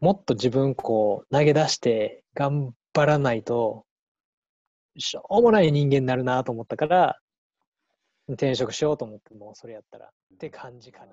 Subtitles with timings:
[0.00, 3.84] もっと自分こう投げ出して頑張らないと、
[4.98, 7.18] しょうもない人間になるなと思ったから、
[8.28, 11.06] 転職しようと思って、もうそれやったらって感じかな。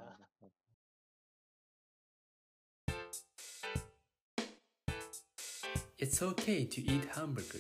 [6.00, 7.60] It's okay to eat hamburger.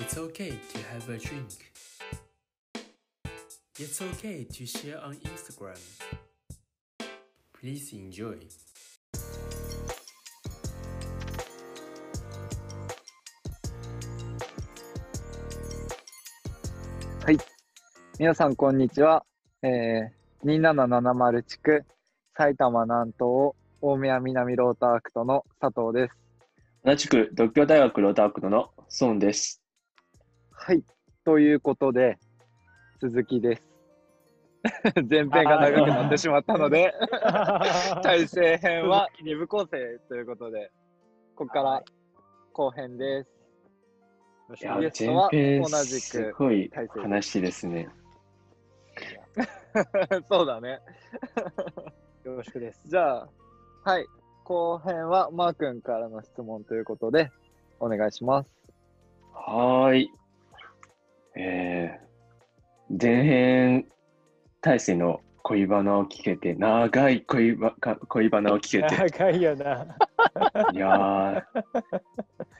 [0.00, 1.72] It's okay to have a drink.
[3.78, 5.78] It's okay to share on Instagram.
[7.52, 8.48] Please enjoy.
[18.18, 19.24] 皆さん、こんにちは。
[19.62, 21.84] えー、2770地区、
[22.36, 26.16] 埼玉南東大宮南ロータークトの佐藤です。
[26.84, 29.62] 同じく独協大学ロータークトの孫です。
[30.50, 30.84] はい。
[31.24, 32.18] ということで、
[33.00, 33.62] 続きです。
[35.08, 36.92] 前編が長くなってしまったので、
[38.04, 40.70] 体制編は2部構成ということで、
[41.34, 41.82] ここから
[42.52, 43.33] 後編です。
[44.50, 45.06] いや、す
[46.32, 47.88] ごい話ですね。
[50.28, 50.80] そうだね。
[52.24, 52.80] よろしくです。
[52.86, 53.28] じゃあ、
[53.84, 54.06] はい。
[54.44, 57.30] 後編はマー君からの質問ということで、
[57.80, 58.50] お願いします。
[59.32, 60.10] はーい。
[61.36, 63.88] えー、前編
[64.60, 69.84] 大勢の恋バナを聞けて、長い恋バか恋バナを聞けて、長いよな。
[70.72, 71.42] いやー、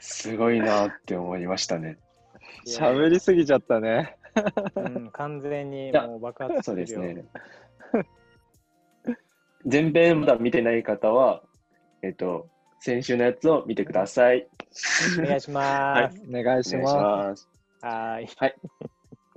[0.06, 1.96] すごいなって思いましたね。
[2.66, 4.16] 喋りすぎちゃったね。
[4.76, 6.76] うん、完全にもう爆発そう。
[6.76, 7.24] ですね。
[9.64, 11.42] 前 編まだ見てない方は、
[12.02, 12.48] えっ、と、
[12.80, 14.46] 先週のやつを見てください。
[15.18, 16.22] お願いします。
[16.28, 16.94] お願いしお願いします。
[16.94, 17.48] ます。
[17.80, 18.28] はーい。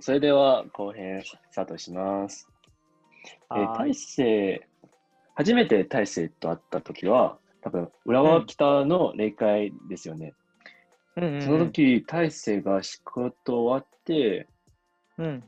[0.02, 2.46] それでは後編スタートします。
[3.56, 4.68] えー大勢、
[5.36, 10.34] 初めて大勢と会った時は、多分浦和北の例会ですよね。
[10.42, 10.47] うん
[11.18, 14.48] うんうんその時、大勢が仕事終わって、
[15.18, 15.44] うん。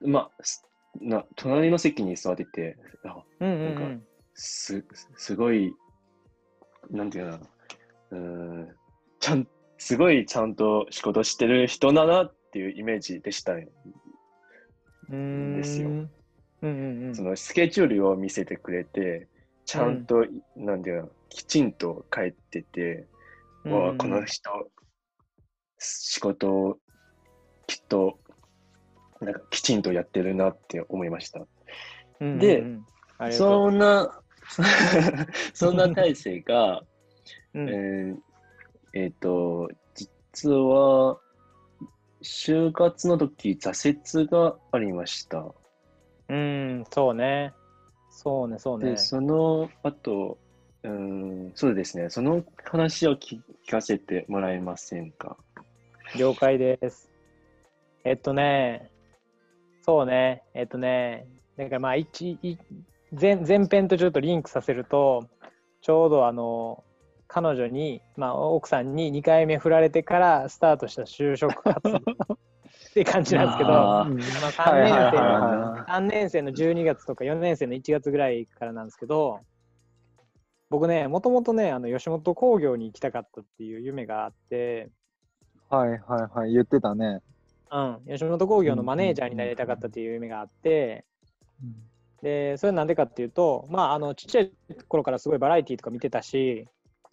[0.00, 0.64] まあ、す
[1.00, 4.02] な隣の席に座ってて、あうんうんうなんん。
[4.34, 4.84] す
[5.16, 5.74] すごい、
[6.90, 7.50] なんていうのかな、
[8.10, 8.18] うー
[8.64, 8.76] ん、
[9.20, 9.46] ちゃん、
[9.76, 13.66] すごいちゃんと仕事してる人だなっていうイメージでしたん
[15.54, 15.90] ですよ。
[15.90, 16.10] うん。
[16.62, 17.14] うんうん。
[17.14, 19.28] そのスケジュールを見せてくれて、
[19.66, 20.24] ちゃんと、
[20.56, 23.06] なんていうの、きちんと帰ってて、
[23.64, 24.50] うんこの人、
[25.78, 26.78] 仕事を
[27.66, 28.18] きっと、
[29.20, 31.40] なんかきちんとやってるなって思いました。
[32.20, 32.84] うんうんうん
[33.20, 34.20] でそんな、
[35.52, 36.78] そんな大勢が、
[37.54, 37.60] う。
[37.60, 38.16] うんえー
[38.94, 41.20] えーと、実は、
[42.22, 45.44] 就活の時、挫折がありました。
[46.28, 47.52] うん、そうね。
[48.10, 48.96] そうね、そうねで、。
[48.96, 50.38] その後、
[50.82, 55.36] うーん、そうですね、その話を聞聞かせてもらえませんか？
[56.16, 57.10] 了解です。
[58.04, 58.90] えっとね、
[59.82, 61.26] そうね、えっとね、
[61.56, 62.58] だからまあ一い
[63.18, 65.28] 前前編とちょっとリンクさせると、
[65.82, 66.84] ちょうどあの、
[67.26, 72.00] 彼女に、まあ、奥さんに2回目振られてからスタートした就職活動 っ
[72.94, 79.40] て感じなんですけど、あうんまあ、3年生の、は3年生の12月とか4年生の1月ぐらいからなんですけど、
[80.70, 84.90] 僕ね、もともとね、あの吉本興業に行きたかったっていう夢があって、
[85.68, 87.20] はいはいはい、言ってたね。
[87.70, 91.04] うん、吉本興業のマネージャーになりたかったっていう夢があって、
[92.22, 94.52] で、それなんでかっていうと、まあ、あの、ちっちゃい
[94.88, 96.66] 頃からすごいバラエティーとか見てたし、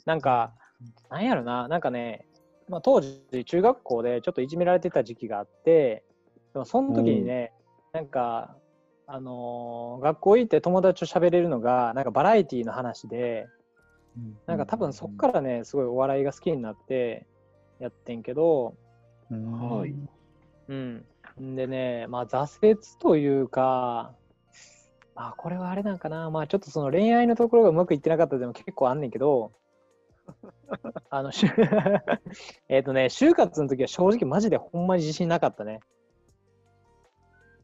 [0.06, 0.54] なんか、
[1.10, 2.26] なんやろな、なんかね、
[2.70, 6.04] まあ、当時、中学校でちょっといじめられてた時期があって、
[6.54, 7.52] でもその時にね、
[7.94, 8.56] なんか、
[9.08, 13.48] あのー学校行って友達と喋れるのが、なんかバラエティーの話で、
[14.48, 17.28] なんか多分そっからね、すごいお笑いが好きになって
[17.80, 18.76] やってんけど、
[19.30, 19.94] はい。
[20.68, 21.06] うん。
[21.42, 24.14] んでね、まあ挫折というか、
[25.16, 29.52] まあこれはあれなんかな、まあちょっとその恋愛のところがうまくいってなかったでも結構あんねんけど、
[31.10, 31.32] あの、
[32.70, 35.80] えっとね、就活の時は正直マジでほんまに自信なかったね。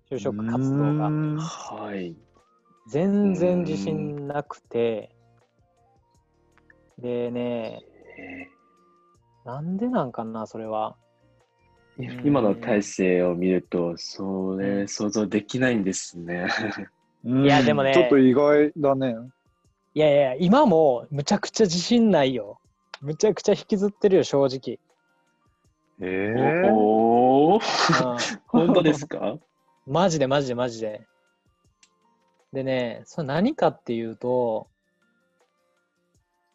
[0.10, 1.12] 就職活動が。
[1.38, 2.16] はい。
[2.88, 5.16] 全然自信なくて、
[6.98, 7.82] でね、
[8.18, 8.61] え
[9.46, 10.96] なんでなんかな、それは。
[11.98, 16.48] ー今の体制を見ると、そうんれ想像できないんですね。
[17.24, 19.16] いいやでもねちょっと意外だね。
[19.94, 22.60] いやいや、今もむちゃくちゃ自信ないよ。
[23.02, 24.80] むちゃくちゃ引きずってるよ、正直。
[26.00, 26.34] え
[26.72, 28.18] おおー、うん
[28.48, 29.38] 本当ですか？
[29.86, 31.02] マジでマジでマジで。
[32.54, 34.68] でね、それ何かっていうと、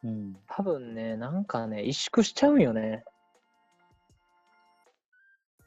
[0.07, 0.37] うん。
[0.47, 3.05] 多分ね、なんかね、萎縮しちゃうんよね。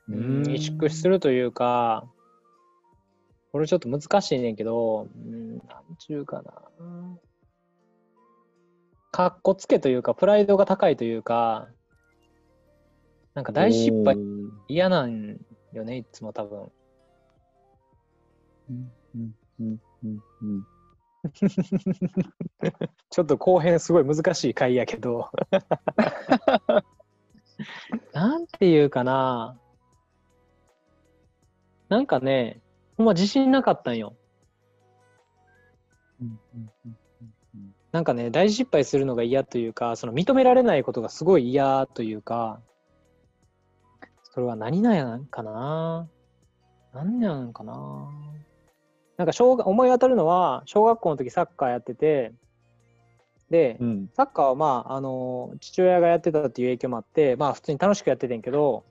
[0.07, 2.09] うん、萎縮するというか、
[3.51, 6.53] これちょっと難しいねんけど、うん、なんちゅうかな。
[9.11, 11.67] かっこつけというか、プライドが高いというか、
[13.33, 14.17] なんか大失敗
[14.67, 15.37] 嫌なん
[15.73, 16.71] よね、いつも多分。
[18.69, 20.78] うんうんうんうんうん
[23.09, 25.29] ちょっと後編すごい難しい回やけど。
[28.13, 29.59] なんていうかな。
[31.89, 32.61] なんかね、
[32.97, 34.15] ほんま自信なかったんよ。
[37.91, 42.61] なんかね、大失敗するのが嫌というか、その認められないことがすごい嫌というか、
[44.23, 46.07] それは何なんやかな
[46.93, 48.09] 何なんかな
[49.19, 52.31] なんか小学思い当たるのは、小学校の時サッカーやってて、
[53.49, 54.09] で、うん。
[54.13, 58.85] サッカーはまあ、あの、父親がやってたっていう影響もあって、まあ普通に楽しくやっててんけど、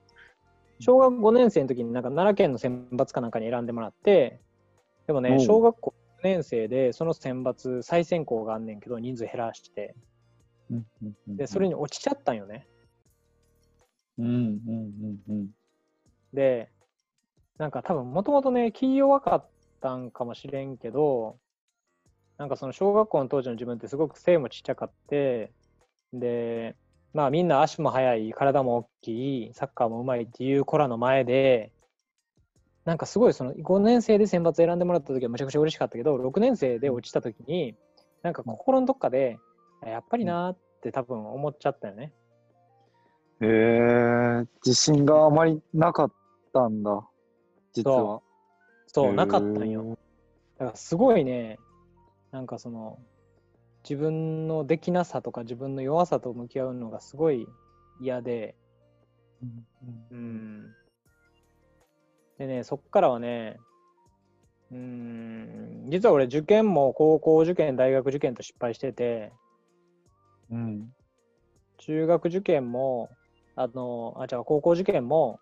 [0.79, 4.39] 小学5年生の時になんか奈良県の選抜かなんかに選んでもらって、
[5.07, 9.95] でもね、小学校4年生でその選抜再選考があんねんけど、人数減らして、
[10.69, 12.67] うんうんうんで、それに落ちちゃったんよね。
[14.19, 15.49] うんうんうんうん。
[16.33, 16.69] で、
[17.57, 19.49] なんか多分もともとね、気弱かっ
[19.79, 21.37] たんかもしれんけど、
[22.37, 25.51] なんかその小学校の当時の自分ってすごく背もちっちゃかって、
[26.13, 26.75] で、
[27.13, 31.71] まあみんな足も速い、体も大きい、サッカーも上手いっていう子らの前で、
[32.85, 37.75] なんかすごいその5年生で選抜選んでもらった時はめちゃくちゃ嬉しかったけど、6年生で落ちた時に、
[38.23, 39.37] なんか心のどっかで、
[39.85, 42.13] やっぱりなーって多分思っちゃったよね。
[43.41, 46.11] へえ自信があまりなかっ
[46.53, 47.07] たんだ
[47.73, 48.21] 実は
[48.91, 49.97] そう、なかったんよ。
[50.57, 51.59] だからすごいね、
[52.31, 52.99] なんかその、
[53.83, 57.47] 自分のできなさとか自分の弱さと向き合うのがすごい
[58.01, 58.55] 嫌で、
[59.41, 59.65] うん
[60.11, 60.75] うん。
[62.39, 63.59] でね、そっからはね、
[64.71, 69.31] うん、実は俺受験も高校受験、大学受験と失敗してて、
[70.49, 70.89] うん
[71.77, 73.09] 中学受験も、
[73.55, 75.39] あの、あ、じゃあ高校受験も、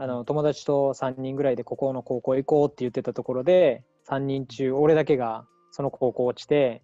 [0.00, 6.80] あの、友達と3人ぐらいでここの高校行こうって言ってたところで、3人中、俺だけがその高校落ちて、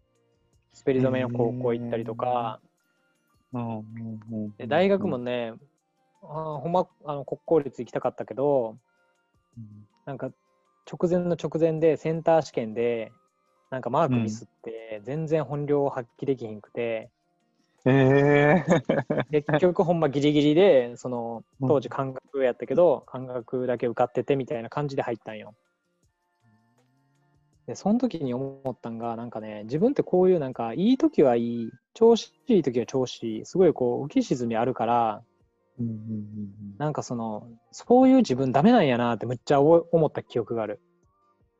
[0.85, 2.61] 滑り止めの高校行ったりとか、
[4.59, 5.55] で大学もね、
[6.23, 8.77] あーほんま、あの、国公立行きたかったけど、
[9.57, 9.65] うん
[10.05, 10.31] なんか
[10.89, 13.13] 直前の直前でセンター試験で、
[13.71, 17.11] なんかマークミスって、全然本領を発揮できひんくて、
[17.89, 18.65] え
[19.31, 21.69] え結局ほんまギリギリで、そのうん。
[21.69, 25.55] 当時漢学やったけど、漢学だけ受かっててみたいな感じで入ったんよ。
[27.67, 35.23] で、その時に思ったんが、なんかね、自分ってこういうなんか、いい時はいい、調子いい時は調子いい、すごいこう、浮き沈みあるから、
[35.79, 36.47] うんうんうん
[36.79, 40.81] なんかその、そういう自分ダメなんやなってむっちゃ思思った記憶がある。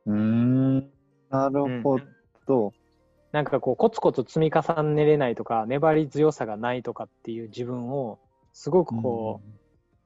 [0.05, 0.91] うん。
[1.31, 1.99] なるほ
[2.47, 2.73] ど
[3.37, 8.19] なんかこう、コツコツ積み重ねれないとか、粘り強さがないとかっていう自分を、
[8.55, 9.49] すごくこう、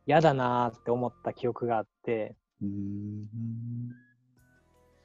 [0.05, 2.35] 嫌だなーって思った記憶があって、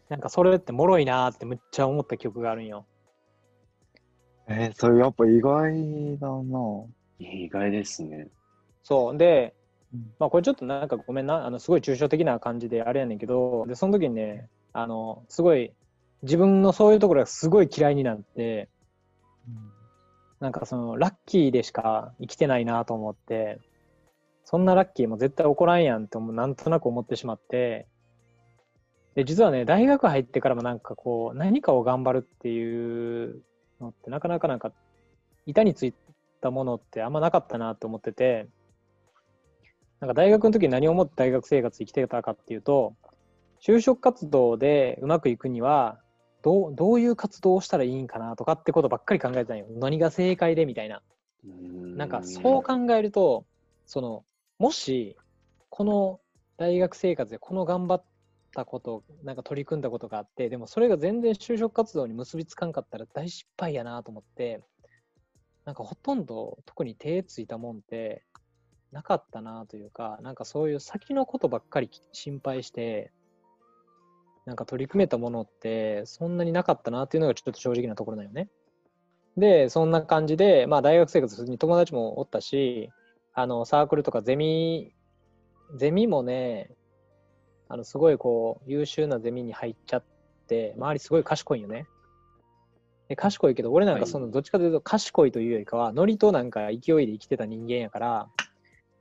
[0.09, 2.87] なんかそれって脆いなーってむっちゃ思った記憶があるんよ。
[4.47, 6.83] えー、それやっぱ意外だな
[7.19, 8.29] 意外ですね。
[8.81, 9.17] そう。
[9.19, 9.53] で
[9.93, 15.73] うん、まあこれちょっとなんかごめんな、あの、すごい抽象的な感じであれやねんけど、で、その時にね、あの、すごい、
[16.25, 18.67] 自分のそういうところがすごい嫌いになって、
[20.39, 23.59] なんかその、ラッキーでしか生きてないなと思って、
[24.43, 27.87] そんなラッキーも絶対起こらんやんってなんとなく思ってしまって、
[29.13, 33.41] で、実はね、大学入ってからもなんかこう、何かを頑張るっていう
[33.79, 34.71] のってなかなかなんか、
[35.45, 35.93] 板につい
[36.41, 38.47] たものってあんまなかったなと思ってて、
[39.99, 42.95] なんか大学の時に何を思って大学生活生きてたかっていうと、
[43.65, 45.99] 就職活動でうまくいくには、
[46.45, 49.65] どうどういう活動をしたらいいんかなとかってことばっかり考えてたんよ。
[49.79, 51.01] 何が正解でみたいな。
[51.95, 53.45] なんかそう考えると、
[53.87, 54.23] その、
[54.59, 55.17] もし、
[55.69, 56.19] この
[56.57, 58.03] 大学生活でこの頑張っ
[58.53, 64.61] たこと、なんか取り組んだことがあって、でもそれが全然就職活動に結びつかんかったら大失敗やなと思って、
[65.65, 68.23] なんかほとんど特に手ついたもんって
[68.91, 73.11] なかったなというか、なんかそういう先のことばっかり心配して、
[74.45, 78.47] なんか取り組めたものってそんなになかったなっていうのがちょっと正直なところだよね。
[79.37, 82.89] で、そんな感じで、まあ大学生活普通に友達もおったし、
[83.33, 84.93] あの、サークルとかゼミ、
[85.75, 86.69] ゼミもね、
[87.67, 90.03] あの、すごいこう、優秀なゼミに入っちゃっ
[90.47, 91.87] て、周りすごい賢いんよね。
[93.09, 98.29] で賢いけど、俺なんかそのどっちかというと賢いというよりかは、ノリとなんか勢いで生きてた人間やから、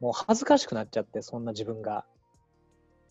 [0.01, 2.05] もう恥ずかしくなっちゃって、そんな自分が。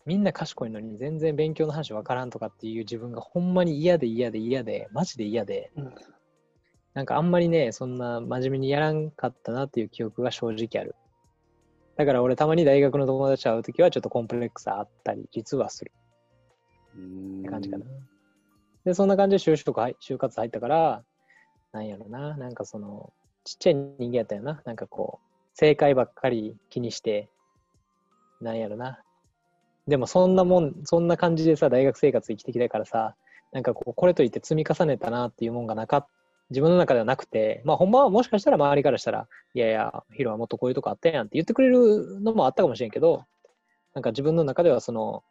[0.06, 5.94] みんな賢いのに全然勉強の話わからんとかっていう自分がほんまに嫌で嫌で嫌で、マジで嫌で、うん
[6.94, 10.94] なんかあんまりね、そんな真面目にやらんかったなっていう記憶が正直ある。
[11.96, 15.92] だから俺たまに大学の友達と会うときはちょっとコンプレックスあったり、実はする
[17.40, 17.84] って感じかな。
[18.84, 21.02] で、そんな感じで就職入就活入ったから、
[21.72, 24.62] なんやろな、なんかその、ちっちゃい人間やったよな。
[24.64, 27.28] なんかこう、正解ばっかり気にして、
[28.40, 29.02] なんやろな。
[29.86, 33.16] でもそんなもん、そんな感じでさ、大学生活生きてきたからさ、
[33.52, 36.06] なんかこう、これといって積み重ねたなっていうもんがなかっ
[36.50, 43.24] 自分の中ではなくて、まあほんまはもしかしたら周りからしたら、いやいや、ヒロはもっとこういうとこあったやんって言ってくれるのもあったかもしれんけど、
[43.94, 45.22] なんか自分の中ではその、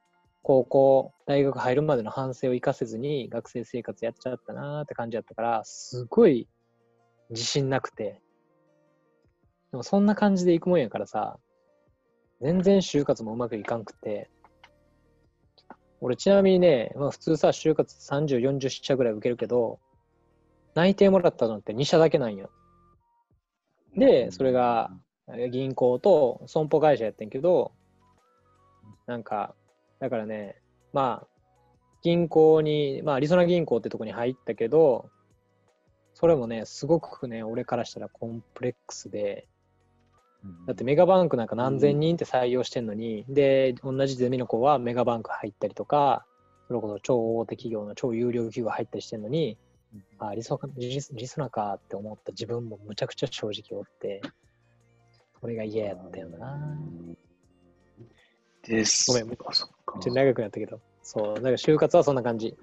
[0.42, 6.48] 高校、大学入るまでの反省を生かせずに学生生活やっちゃったなーって感じだったから、すごい
[7.30, 8.22] 自信なくて。
[9.72, 11.38] でもそんな感じで行くもんやからさ、
[12.42, 14.30] 全然就活もうまくいかんくて。
[16.04, 19.80] 俺ちなみにね、まあ普通さ、就活30、40社ぐらい受けるけど、
[20.76, 22.50] 内定もらったのって2社だけなんよ。
[23.96, 24.92] で、それが
[25.30, 27.72] え銀行と損保会社やってんけど、
[29.08, 29.56] なんか、
[30.00, 31.28] だからね、まあ、
[32.02, 35.10] 銀行に、まあ、アリゾナ銀行ってとこに入ったけど、
[36.14, 39.48] それもね、すごくね、俺からしたらコンプレックスで、
[40.68, 46.26] だってメガバンクなんか何千人って採用してんのに、で、同じゼミの子はメガバンク入ったりとか、
[46.68, 49.58] それこそ超大手企業の超有料企業入ったりしてんのに、
[50.20, 54.22] あ、リソリスリソナかって思った自分もむちゃくちゃ正直おって、
[55.40, 56.78] それが嫌やったよな。
[58.64, 59.12] です。
[59.12, 60.00] ごめんあ、そっか。
[60.00, 62.56] ちょっと長くなったけど、そう、だから就活はそんな感じ。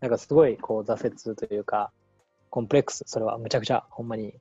[0.00, 1.92] なんかすごいこう挫折というか、
[2.50, 4.34] コンプレックス、それはむちゃくちゃ、ほんまに。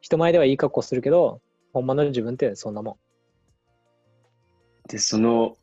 [0.00, 1.40] 人前ではいい格好するけど、
[1.72, 4.88] ほんまの自分ってそんなもん。
[4.88, 5.56] で、その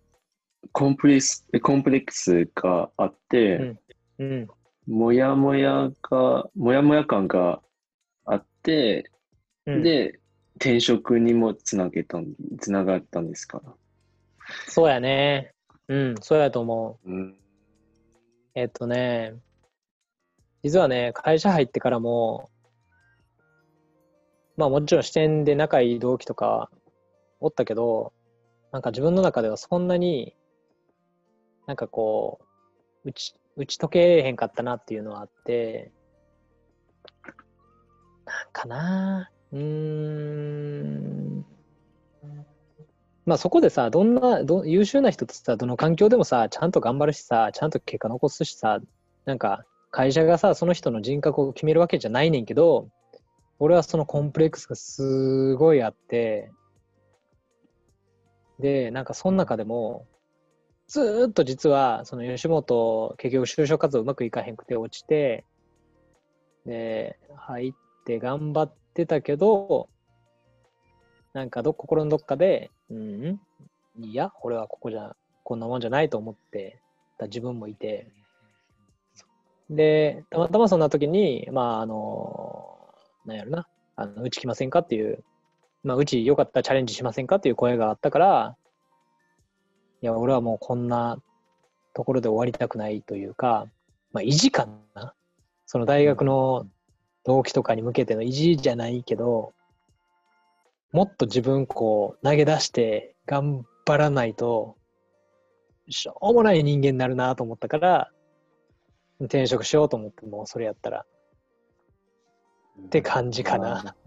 [0.72, 3.78] コンプレックス、コンプレックスがあって、
[4.20, 4.48] うん。
[4.88, 7.62] もやもやが、もやもや感が
[8.26, 9.10] あって、
[9.66, 10.20] うん、で、
[10.56, 13.62] 転職にもつなげたん、つながったんですか？
[14.68, 15.54] そうやね。
[15.88, 17.12] うん、そうやと思う。
[17.12, 17.36] うん。
[18.54, 19.34] えっとね、
[20.64, 22.50] 実はね、会社入ってからも、
[24.58, 26.70] まあもちろん視点で仲いい同期とか
[27.40, 28.14] おったけど、
[28.72, 30.34] なんか自分の中ではそんなに、
[31.68, 32.40] なんかこ
[33.04, 35.92] う、打ち、打ち解けへんかったなっていうのはあって、
[38.26, 41.46] なんかなうーん。
[43.26, 48.80] まあそこでさ、どんな、ど優秀な人ってさ、どの環境でもさ、ちゃんと頑張るしさ、ちゃんと結果残すしさ、
[49.26, 52.90] なんか会社がさ、その人の人格を決めるわけじゃないねんけど、
[53.60, 56.52] 俺はそのコンプレックスがすごいあって、
[58.60, 60.06] で、なんかその中でも、
[60.88, 65.46] ずーっと実は、その吉本、結局就職活動うまくいかへんくて落ちて、
[66.66, 67.74] で、入っ
[68.06, 69.90] て頑張ってたけど、
[71.34, 73.40] なんかど心のどっかで、うん、
[74.00, 76.80] いや、俺はここじゃ、こんなもんじゃないと思って
[77.18, 78.12] た自分もいて、
[79.70, 82.75] で、たまたまそんな時に、まあ、あの、
[83.26, 85.24] なんやろな、あの、うち来ませんかっていう、
[85.84, 88.56] まあ、うちよかったらチャレンジしませんかっていう声があったから、
[90.02, 91.18] いや、俺はもうこんな
[91.94, 93.68] ところで終わりたくないというか、
[94.12, 95.14] まあ、意地かな。
[95.66, 96.68] その大学の
[97.24, 99.54] 同期とかに向けての意地じゃないけど、
[100.92, 104.78] もっと自分こう投げ出して頑張らないと、
[105.90, 108.12] しょうもない人間になるなと思ったから、
[109.20, 111.06] 転職しようと思って、もうそれやったら。
[112.80, 113.96] って感じかな。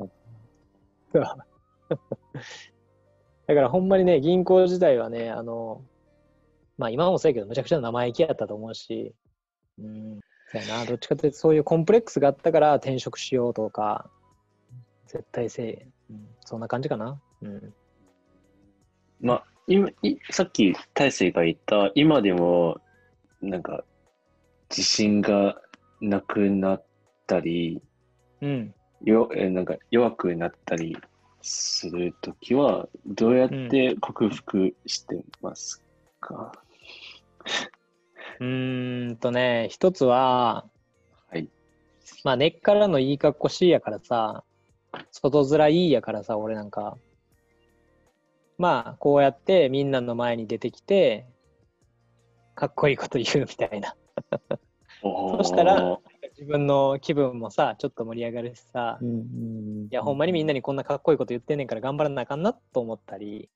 [3.46, 5.82] だからほんまにね、銀行時代はね、あの、
[6.76, 9.14] まあ今もそうやけど、むちゃくちゃ生意気やったと思うし、
[9.78, 10.20] うん、
[10.50, 14.10] そうやな、どっちかというとそういうコンプレックスがあったから転職しようとか、
[15.06, 17.20] 絶対せえ、うん、そんな感じかな。
[17.42, 17.74] うん。
[19.20, 22.80] まあ、今、いさっき大勢が言った、今でも、
[23.40, 23.84] なんか、
[24.70, 25.60] 自信が
[26.00, 26.84] なくなっ
[27.26, 27.82] たり、
[28.40, 28.74] うん。
[29.04, 30.96] よえなんか弱くなったり
[31.42, 35.82] するときは、どうやって克服してます
[36.20, 36.52] か、
[38.40, 40.68] うーんとね、一つは、
[41.30, 41.48] はい。
[42.24, 44.44] まあ根っからのいい格好しいやからさ、
[45.12, 46.98] 外面いいやからさ、俺なんか。
[48.56, 51.28] まあ、こうやってみんなの前に出てきて、
[52.56, 53.94] かっこいいこと言うみたいな。
[55.00, 56.00] そしたら、
[56.38, 63.48] 自分の気分もさ、ちょっと盛り上がるしさ、うんうんいや、ほんまにみんなにこんなかっこいいこと言ってんねんから頑張らなあかんなと思ったり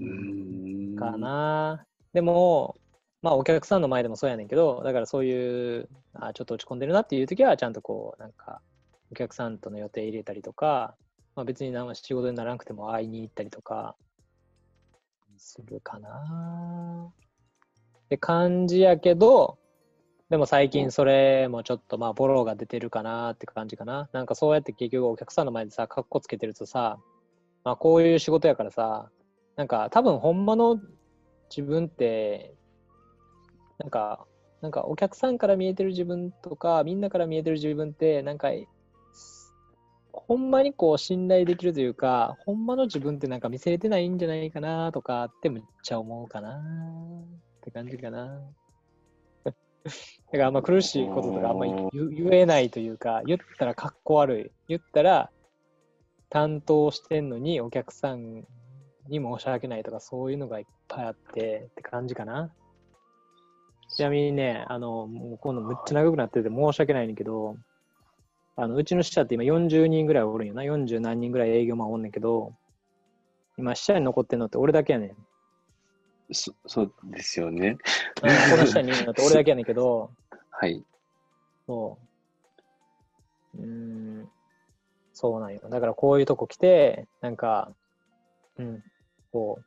[0.00, 1.84] うんかな。
[2.12, 2.76] でも、
[3.22, 8.60] まあお客さんの前でもそうやねんけど、だからそういう、あちょっと落ち込んでるなっていう時は、ちゃんとこう、なんか、
[9.10, 10.94] お客さんとの予定入れたりとか、
[11.34, 13.94] まあ別になんか仕事にならなくても会いに行ったりとか、
[15.38, 17.12] するかな。
[18.04, 19.58] って感じやけど、
[20.32, 24.08] でも最近それもちょっとまあボロが出てるかなって感じかな。
[24.14, 26.98] なんかそうやって結局お客さんの前でさ、カッコつけてるとさ、
[27.64, 29.10] まあこういう仕事やからさ、
[29.56, 30.80] なんか多分ほんまの
[31.54, 32.54] 自分って、
[33.78, 34.24] なんか、
[34.62, 38.48] なんかお客さんから見えてる自分とか、みんなから見えてる自分って、なんか、
[40.14, 48.40] ほんまにこう信頼できるというか、ほんまの自分ってなんか見せれてないんじゃないかなとかってめっちゃ思うかなって感じかな。
[50.32, 54.50] だからあんま苦しいこととかあんま言言えないというか、言ったらかっこ悪い。
[54.68, 55.30] 言ったら
[56.30, 58.46] 担当してんのにお客さん
[59.08, 62.52] に申し訳ないとかそういうのがいっぱいあってって感じかな。
[63.88, 67.56] ちなみにね、あの、もう今度むっちゃ長くなってて申し訳ないねんけど、
[68.56, 70.62] あの、うちの支社って今40人ぐらいおるんよな。
[70.62, 72.54] 40何人ぐらい営業マンおんねんけど、
[73.58, 75.16] 今支社に残ってんのって俺だけやねん。
[76.32, 77.78] そそうですよね。
[78.22, 80.10] うんこの支社にいるのって俺だけやねんけど、
[80.50, 80.84] はい。
[81.66, 81.98] そ
[83.54, 83.58] う。
[83.58, 83.64] うー
[84.22, 84.28] ん、
[85.12, 85.60] そうなんよ。
[85.68, 87.72] だからこういうとこ来て、なんか、
[88.58, 88.82] うん、
[89.32, 89.64] こう、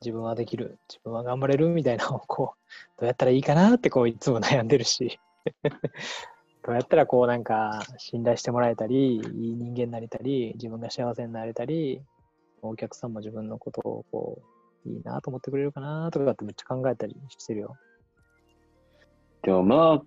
[0.00, 2.58] 自分はできる、自分は頑張れるみたいなのを、こう、
[3.00, 5.20] どうやったらいいかなって、こう、いつも悩んでるし、
[6.64, 9.22] どうやったら、こう、なんか、信頼してもらえたり、いい
[9.54, 12.02] 人間になれたり、自分が幸せになれたり、
[12.62, 17.78] お客さんも自分のことを、こう、いいなと思ってくれるかなとかってめっちゃ考えたりしてるよ。
[19.42, 20.02] でも、マー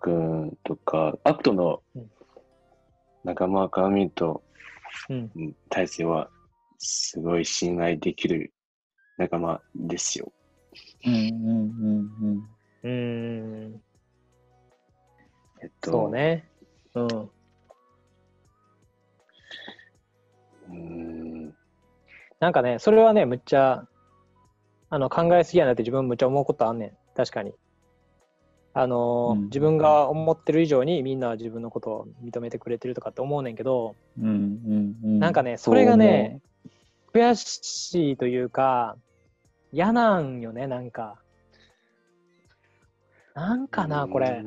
[0.00, 2.10] 君とか、アクトのうん
[3.24, 4.42] 仲間から見ると、
[5.10, 5.30] うん。
[5.34, 6.30] うん大勢は
[6.78, 8.52] すごい信頼できる
[9.16, 10.32] 仲間ですよ。
[11.04, 12.42] うんうんうん
[12.82, 13.82] うーん、
[15.62, 16.48] えっと、そうね。
[16.94, 17.06] うん。
[17.06, 20.74] うー
[21.48, 21.54] ん。
[22.40, 23.84] なんかね、それはね、むっちゃ、
[24.90, 26.92] あの、考えすぎやなって自分むっちゃ思うことあんねん。
[27.14, 27.52] 確かに。
[28.74, 36.40] あのーうん自分が思ってる以上にみんなは自分のことを認めてくれてるとかって思うねんけど、うんうんうんなんかね、それがね、
[37.12, 38.96] 悔しいというか、
[39.72, 41.16] 嫌なんよね、なんか。
[43.34, 44.44] なんかな、これ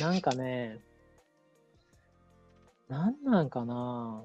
[0.00, 0.78] なんかね、
[2.88, 4.22] なんなんかな。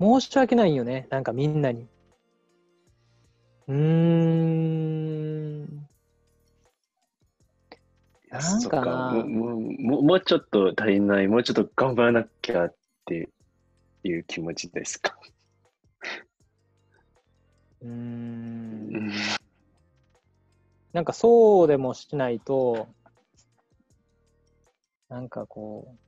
[0.00, 1.86] 申し訳ないよね、なんかみんなに。
[3.70, 5.30] うーん。
[8.30, 13.28] なんかなもうもうもうちょっと足りない、もうちょっと頑張らなきゃって
[14.02, 15.16] いう気持ちですか。
[17.82, 17.88] うー。
[17.88, 19.12] うんん
[20.92, 22.88] なんかそうでもしないと、
[25.08, 25.98] なんかこう、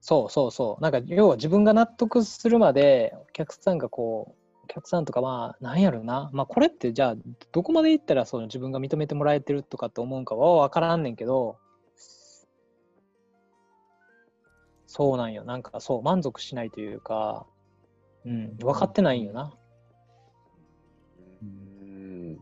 [0.00, 0.82] そうそうそう。
[0.82, 4.35] なんか要は自分が納得するまでお客さんがこう、
[4.66, 6.28] お客さんとかまあ、なんやろな。
[6.32, 7.16] まあこれってじゃあ、
[7.52, 11.56] どこまでいったらその自分が認めてもらえてるとかって思うんかはわからんねんけど、
[14.88, 15.44] そうなんよ。
[15.44, 17.46] なんかそう、満足しないというか、
[18.24, 19.54] うん、分かってないんよな。
[21.42, 22.38] うん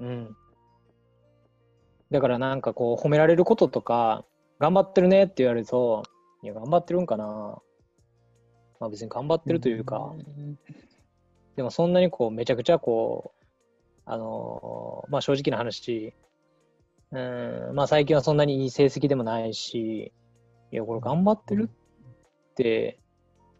[0.00, 0.36] うん。
[2.10, 4.24] だからなんかこう褒められることとか、
[4.58, 6.02] 頑張ってるねって言われると、
[6.42, 7.60] いや、頑張ってるんかな。
[8.80, 10.14] まあ別に頑張ってるというか、
[11.58, 13.44] でもそんなにこうめちゃくちゃこう、
[14.06, 16.14] あのーまあ正直な話、
[17.10, 20.12] うん、まあ最近はそんなにいい成績でもないし、
[20.70, 23.00] いや、これ頑張ってるって、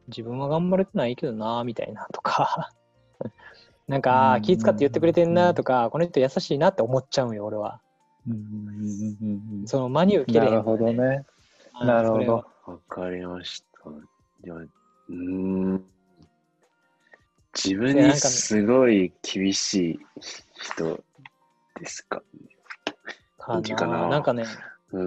[0.06, 2.70] 自分は頑張れてないけどな、みたいなとか、
[3.88, 7.80] なんか、気遣って言ってくれてんなとか、この人優しいなって思っちゃうんよ、俺は。
[8.28, 11.24] うんうんうんうんその真に受けれへんなるほどね。
[11.80, 13.90] なるほどわかりました。
[14.44, 15.97] では、うーん。
[17.64, 19.98] 自分にすごい厳しい
[20.62, 21.02] 人
[21.80, 22.18] ですか？
[22.18, 22.24] か
[23.38, 24.02] 感じかな？
[24.02, 24.44] ななんかね、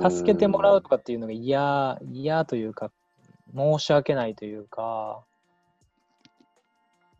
[0.09, 2.91] 助けてもらうとかっていうのが嫌、嫌というか、
[3.55, 5.23] 申し訳ないというか、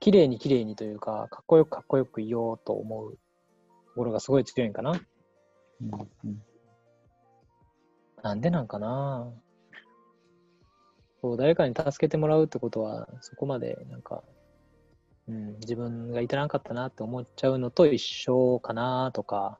[0.01, 3.17] 綺麗に綺麗にというか、かっこよくかっこよく言おうと思うと
[3.95, 4.91] ころがすごい強いんかな。
[4.91, 4.99] うん
[6.25, 6.43] うん。
[8.21, 9.31] なんでなんかな。
[11.21, 14.23] そう、誰かに助けてもらうってことは、そこまでなんか、
[15.27, 19.60] うん、自分が至らんかったなって思っちゃうのと一緒かなとか、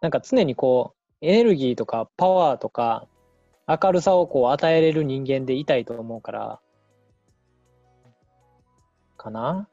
[0.00, 3.08] なんか常にこう、エネルギーとかパワーとか
[3.66, 6.60] 明るさをこう与えれる人間でいたいと思うから、
[9.16, 9.68] かな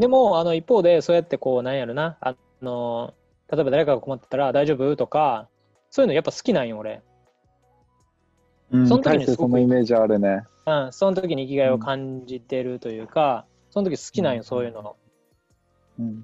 [0.00, 3.12] でも、あの、一方で、そうやってこう、なんやろな、あの、
[3.52, 5.48] 例えば誰かが困ってたら大丈夫とか、
[5.90, 7.02] そういうのやっぱ好きなんよ、俺。
[8.70, 10.44] うんその時にそのイメージあるね。
[10.66, 14.96] うん、その時に生きがいを感じてるというか、その時好きなんよ、そういうの。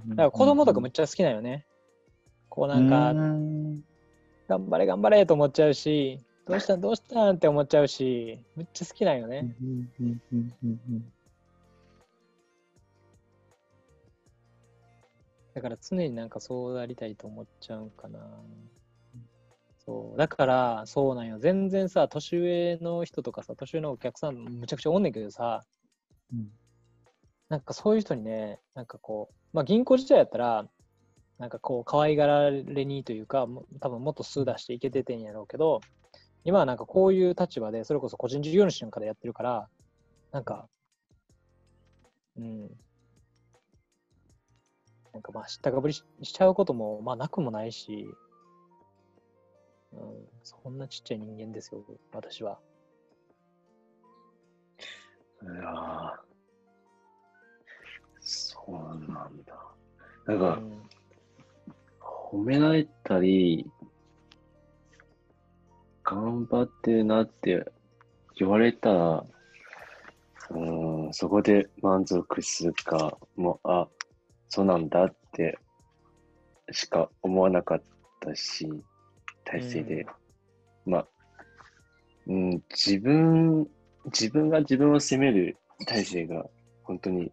[0.09, 1.67] だから子供とかめっちゃ好きなんよね。
[2.49, 3.83] こうなんか、うん
[4.49, 9.53] 頑張れ頑張れと思っちゃうし、どうしたんどうしたんって思っちゃうし、めっちゃ好きなんよね。
[9.61, 11.13] うんうんうんうんうん
[15.55, 18.21] だから常になんかそうなりたいと思っちゃうんかな。
[20.17, 21.39] だから、そうなんよ。
[21.39, 25.65] 全然さ、年上の人とかさ、年上のお客さんむちゃくちゃおんねんけどさ、
[26.33, 26.51] うん
[27.49, 30.67] なんかそういう人にね、なんかこう、まあ銀行時代やったら、
[31.39, 35.81] なんかこう、可愛がられにというか、も多分もっと数出していけててんやろうけど、
[36.45, 39.69] 今はなんかこういう立場で、それこそ個人事業主なんかでやってるから、
[40.33, 40.69] なんか、
[42.37, 42.71] うん。
[45.13, 48.07] なんかまあ知ったかぶりししちゃうこともまあなくもないし、
[49.93, 50.01] うん、
[50.43, 52.59] そんなちっちゃい人間ですよ、私は。
[55.43, 56.27] いやー
[58.21, 59.55] そうなんだ。
[60.27, 60.87] なんか、うん
[62.29, 63.65] 褒められたり、
[66.03, 67.65] 頑張ってるなって
[68.37, 69.25] 言われたら、
[70.51, 73.89] うん、そこで満足するか、もう、あ、
[74.49, 75.59] そうなんだって
[76.73, 77.83] しか思わなかっ
[78.21, 78.69] たし、
[79.47, 80.07] 体制で。
[80.85, 81.09] まあ、
[82.27, 83.67] うん、自分、
[84.07, 85.57] 自分が自分を責める
[85.87, 86.45] 体制が
[86.83, 87.33] 本当に、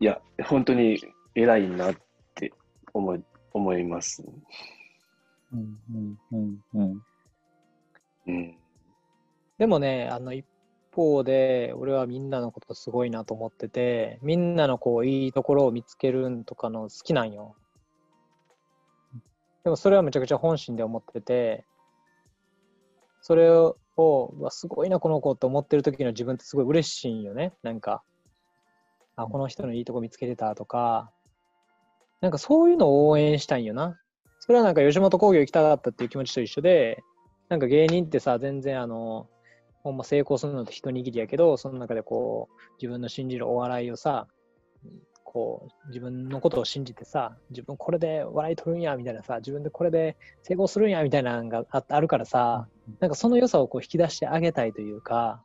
[0.00, 1.00] いや、本当に
[1.34, 1.94] 偉いなっ
[2.34, 2.52] て
[2.92, 4.24] 思い、思います。
[5.52, 7.02] うんうんうんうん
[8.26, 8.56] うん。
[9.58, 10.44] でもね、あの一
[10.94, 17.54] 方で、俺はみんなのことすごいなと思ってて、みんなのこういいところを見つけるんとかの好きなんよ。
[19.64, 21.64] でもそれはめちゃくちゃ本心で思ってて、
[23.20, 27.52] それを、わすごいな、この子って思ってる時の自分ってすごい嬉しいんよね。
[27.62, 28.02] なんか、
[29.14, 31.12] あ、この人のいいとこ見つけてたとか、
[32.20, 33.98] なんかそういうのを応援したいんよな。
[34.40, 37.02] それはなんか吉本興業行きたかったっていう気持ちと一緒で、
[37.48, 39.28] なんか芸人ってさ、全然あの、
[39.84, 44.26] ほんま成功するのって一握りやけど、その中でこう、自分の信じるお笑いをさ、
[45.32, 52.68] こう、自分のことを信じてさ、自分これで笑い取るんや、みたいなさ、自分でこれで成功するんや、みたいなのがああるからさ、
[53.00, 55.42] なんかその良さをこう引き出してあげたいというか、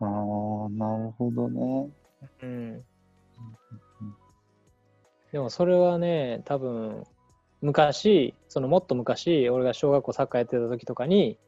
[0.00, 0.08] ああ、
[0.68, 1.88] なるほどね。
[2.42, 2.84] うん。
[5.32, 7.04] でもそれはね、多分、
[7.62, 11.38] 昔、そのもっと昔、俺が小学校サッカーやってた時とかに、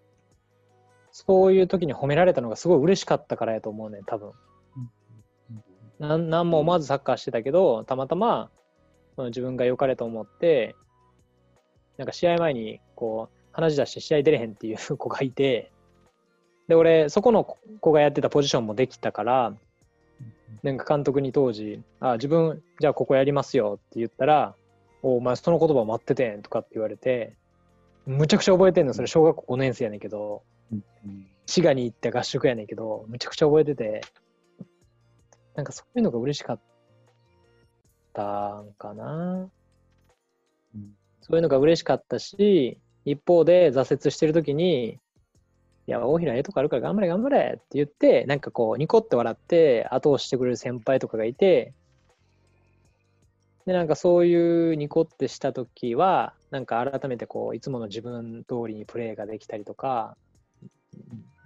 [1.11, 4.33] そういう時に褒められたのがすごい嬉しかったからやと思うね、多分。
[5.99, 8.51] なんなんも思わずサッカーしてたけど、たまたま
[9.19, 10.77] その自分が良かれと思って、
[11.97, 15.73] なんか試合前にこう話し出して試合出れへんっていう 子がいて、
[16.69, 17.45] で、俺、そこの
[17.81, 19.55] 子がやってたポジションもできたから、
[20.63, 24.55] なんか監督に当時、あ、自分、じゃあここやりますよって言ったら、
[25.03, 27.35] おお前その言葉待っててんとかって言われて、
[28.07, 30.43] むちゃくちゃ覚えてんの、それ小学校5年生やねんけど、
[31.47, 34.03] 滋賀に行って合宿やねんけど、むちゃくちゃ覚えてて、
[35.59, 36.61] なんかそういうのが嬉しかっ
[38.13, 39.51] たんかな。
[40.73, 51.75] うんそういうのが嬉しかったし、一方で挫折してる時に、いや、大平ええとこあるから頑張れ頑張れって言って、なんかこう、ニコって笑って後押ししてくれる先輩とかがいて、
[53.67, 60.17] で、なんかそういうニコってした時は、なんか改めてこう、いつもの自分通りにプレーができたりとか、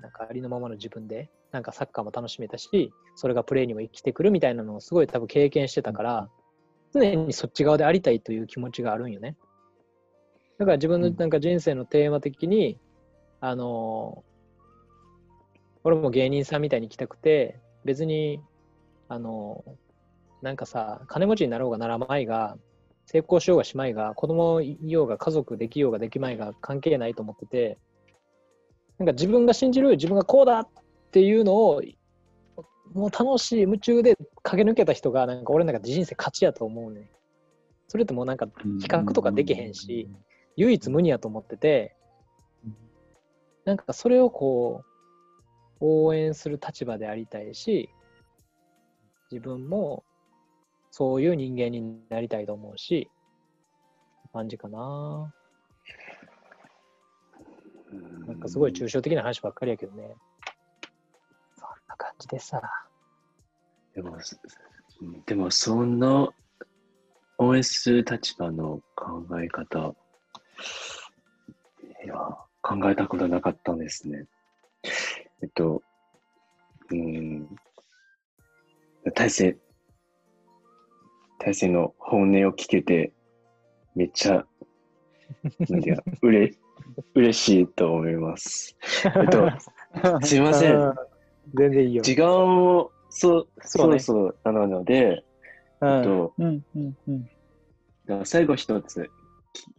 [0.03, 6.29] なんかありのままの自分で、なんかサッカーも楽しめたし、それがプレーにも生きてくるみたいなのをすごい多分経験してたから、
[6.95, 9.37] 常にそっち側でありたいという気持ちがあるんよね。
[10.59, 12.79] だから自分のなんか人生のテーマ的に、
[13.41, 14.25] あの
[15.85, 18.41] 俺も芸人さんみたいに行きたくて、別に、
[19.09, 19.65] あの
[20.41, 22.57] なんかさ、金持ちになろうがならまいが、
[23.05, 27.79] 成功しようがしまいが、子供いようが家族できようができまいが関係ないと思ってて、
[28.99, 30.69] なんか自分が信じる自分がこうだっ
[31.13, 31.83] ていうのを、
[32.95, 37.11] もう楽しい、夢中で駆け抜けた人が、なんか俺の中で人生勝ちやと思うね。
[37.89, 38.47] それってもうなんか
[38.81, 40.09] 比較とかできへんし、
[40.57, 41.95] 唯一無二やと思ってて、
[43.65, 44.83] なんかそれをこ
[45.81, 47.91] う、応援する立場でありたいし、
[49.31, 50.05] 自分も
[50.91, 53.11] そういう人間になりたいと思うし、
[54.33, 55.35] 感じかな。
[58.27, 60.17] なんかすごい抽象的な話ばっかりやけどね。
[62.03, 62.61] 感じでさ。
[63.95, 64.41] でも、す
[65.27, 66.33] でもその
[67.39, 69.95] OS 立場の考え方、
[72.05, 72.15] いや、
[72.61, 74.27] 考えたことなかったんですね。
[75.43, 75.83] えっと、
[76.91, 77.49] うん、
[79.15, 79.57] 大勢、
[81.39, 83.13] 大勢の本音を聞けて、
[83.95, 84.45] めっちゃ、
[85.69, 86.53] なんていうか、うれ、
[87.15, 88.77] 嬉しいと思います。
[89.05, 91.12] えっと、すいません。
[91.47, 92.03] うん全然いいよ。
[92.03, 95.25] 時間を、そ、そねそうろそろなので、
[95.81, 96.95] うんえっと、うんうん
[98.09, 98.27] うん。
[98.27, 99.11] 最後一つ、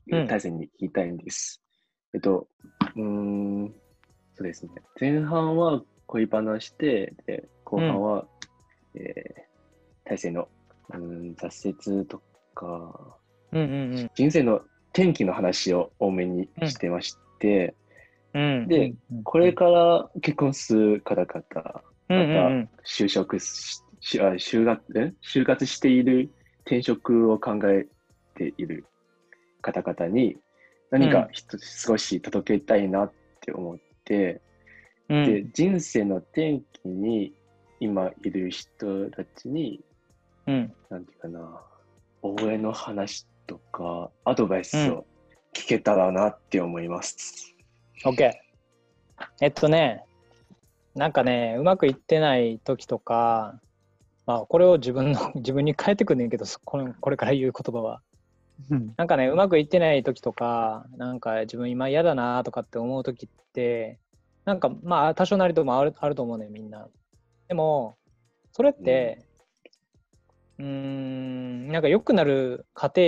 [0.07, 1.61] 大戦に聞きたいんです。
[2.13, 2.47] えっと、
[2.95, 3.73] うーん、
[4.35, 4.71] そうですね。
[4.99, 8.25] 前半は恋話で、で後半は、
[8.95, 9.03] えー
[10.05, 10.49] 大戦の、
[10.89, 12.21] うーん、挫折と
[12.53, 13.17] か、
[13.53, 14.61] うんうん人生の
[14.93, 17.61] 転機の話を多めにしてまして、うん。
[17.61, 17.73] うん
[18.33, 22.69] で、これから結婚する方々、うんうんうん。
[22.83, 25.13] 就職し、しあ就学え？
[25.21, 26.31] 就活している
[26.65, 27.85] 転職を考え
[28.35, 28.85] ている
[29.61, 30.37] 方々に
[30.89, 31.29] 何か
[31.85, 34.41] 少し届けたいなって思って、
[35.09, 35.25] うん。
[35.25, 37.33] で、人生の転機に
[37.79, 39.79] 今いる人たちに、
[40.47, 40.73] うん。
[40.89, 41.61] なんていうかな、
[42.23, 45.05] 応援の話とかアドバイスを
[45.53, 47.52] 聞けたらなって思います。
[48.03, 48.31] OK。
[49.41, 50.03] えっとね、
[50.95, 53.59] なんかね、うまくいってない時とか、
[54.25, 58.01] まあ、これを自分の、 自分に変えてくんねんけど、そこのこれから言う言葉は。
[58.69, 63.99] うんなんかね、うまくいってない時とか、なんか自分今嫌だなとかって思う時って、
[64.45, 66.87] なんかまあ多少なりともあるあると思うねみんな。
[67.47, 67.97] でも、
[68.51, 69.25] それって、
[70.59, 73.01] うーん、なんか良くなる過程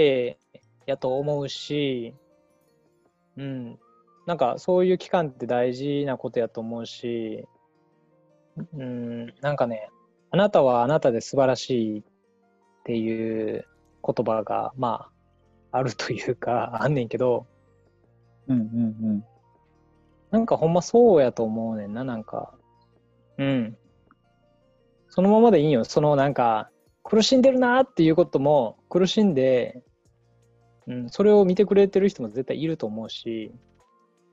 [0.88, 2.16] やと思うし、
[3.38, 3.80] うん、
[4.26, 7.46] なんかそういう期間って大事なことやと思うし、
[8.74, 9.90] うん、なんかね、
[10.32, 12.04] あなたはあなたで素晴らしいっ
[12.86, 13.66] ていう
[14.04, 15.10] 言葉が、ま
[15.72, 17.46] あ、あるというか、 あんねんけど、
[18.48, 19.26] うんうん
[20.32, 22.54] なんかほんまそうやと思うねんな、なんか。
[23.38, 23.78] うん。
[25.08, 25.86] そのままでいいよ。
[25.86, 26.70] そのなんか、
[27.04, 29.82] 苦しんでるなっていうことも、苦しんで、
[30.88, 33.54] うん、それを見てくれてる人も絶対いると思うし、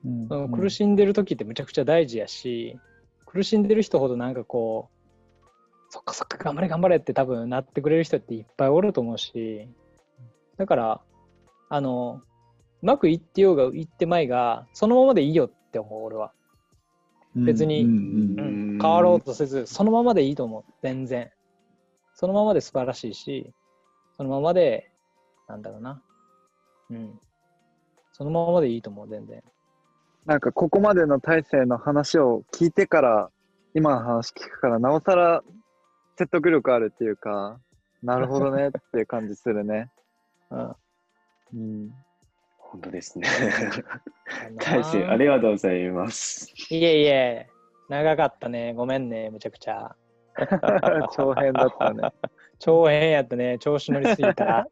[0.04, 2.78] うん苦しんでる時ってむちゃくちゃ大事やし、
[3.26, 5.02] 苦しんでる人ほどなんかこう、
[5.90, 9.68] そっかそっか頑張れ頑張れって多分なってくれる人っていっぱいおると思うし、
[10.56, 11.00] だから、
[11.68, 12.20] あの、
[12.82, 16.32] うまくいってようがいってまいが、そのままでいいよって思う、俺は。
[17.34, 21.30] 別にうんうんうん、変わろうとせず、そのままでいいと思う、全然。
[22.14, 23.52] そのままで素晴らしいし、
[24.16, 24.90] そのままで、
[25.48, 26.02] なんだろうな。
[26.90, 27.20] うん。
[28.12, 29.42] そのままでいいと思う、全然。
[30.26, 33.30] なんかここまでの大勢の話を聞いてから、
[33.74, 35.42] 今の話聞くから、なおさら
[36.16, 37.58] 説得力あるっていうか、
[38.02, 39.90] なるほどねっていう感じするね。
[40.50, 40.76] うん。
[41.54, 41.90] うん。
[42.58, 43.28] 本当ですね。
[44.58, 46.52] 大大勢、ありがとうございます。
[46.70, 47.48] いえいえ、
[47.88, 48.74] 長かったね。
[48.74, 49.94] ごめんね、むちゃくちゃ。
[51.14, 52.10] 長編だったね。
[52.62, 53.58] 超変やったね。
[53.58, 54.68] 調子乗りすぎた。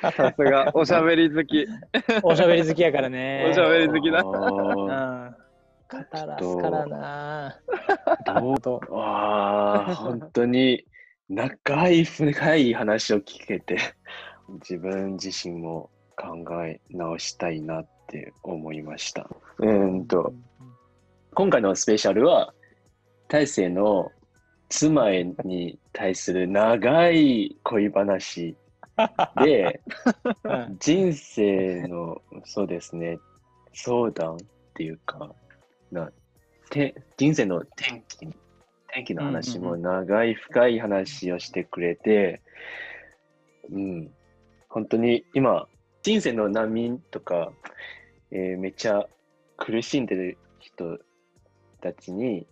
[0.00, 1.66] さすが、おしゃべり好き。
[2.22, 3.46] おしゃべり好きやからね。
[3.50, 4.32] おしゃべり好きだ語
[5.92, 7.60] らすからな。
[8.40, 10.86] どうとわあ、本当に
[11.28, 13.76] 長い深い話を聞けて、
[14.48, 19.28] 自分自身も考え直したいなって思いました。
[19.58, 20.32] うーんと、
[21.34, 22.54] 今回のスペシャルは、
[23.28, 24.10] 大勢の
[24.68, 25.10] 妻
[25.44, 28.56] に対する長い恋話
[29.42, 29.80] で、
[30.44, 33.18] う ん人生の、そうですね、
[33.72, 34.38] 相談っ
[34.74, 35.34] ていうか、
[35.90, 36.10] な
[36.70, 38.26] て人生の転機、
[38.88, 42.40] 転機の話も長い深い話をしてくれて、
[43.70, 44.10] うん、
[44.68, 45.68] 本当に今、
[46.02, 47.52] 人生の波とか、
[48.30, 49.06] えーめっちゃ
[49.56, 50.98] 苦しんでる人
[51.80, 52.46] たちに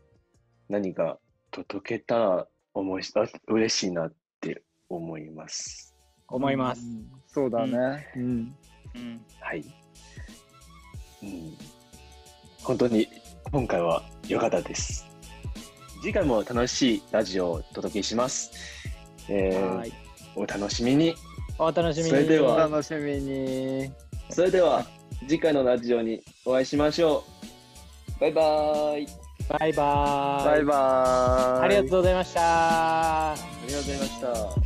[0.68, 1.18] 何か
[1.62, 5.94] 届けたら思いあ嬉しいなって思います。
[6.28, 6.82] 思います。
[6.82, 7.06] うん。
[7.26, 8.08] そうだね。
[8.16, 8.56] うん。
[8.94, 9.24] うん。
[9.40, 9.64] はい。
[11.22, 11.56] うん、
[12.62, 13.08] 本当に
[13.52, 15.06] 今回は良かったです。
[16.02, 18.50] 次回も楽しいラジオをお届けします。
[19.28, 19.92] えーはい。
[20.36, 21.14] お楽しみに。
[21.58, 22.10] お楽しみに。
[22.10, 23.92] それではお楽しみに。
[24.30, 24.84] それでは
[25.28, 27.24] 次回のラジオにお会いしましょ
[28.18, 28.20] う。
[28.20, 29.23] バイバーイ。
[29.48, 30.44] バイバーイ。
[30.46, 31.64] バイバーイ。
[31.64, 33.32] ありがとうございました。
[33.32, 33.34] あ
[33.66, 34.63] りがとうがとうございました。